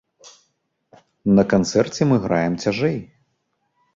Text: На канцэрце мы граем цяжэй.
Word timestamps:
На 1.37 1.43
канцэрце 1.51 2.01
мы 2.11 2.17
граем 2.25 2.55
цяжэй. 2.63 2.97